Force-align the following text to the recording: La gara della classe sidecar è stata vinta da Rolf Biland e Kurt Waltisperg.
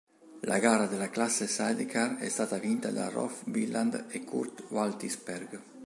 La 0.45 0.57
gara 0.57 0.87
della 0.87 1.11
classe 1.11 1.45
sidecar 1.45 2.15
è 2.17 2.27
stata 2.27 2.57
vinta 2.57 2.89
da 2.89 3.09
Rolf 3.09 3.43
Biland 3.45 4.05
e 4.09 4.23
Kurt 4.23 4.63
Waltisperg. 4.69 5.59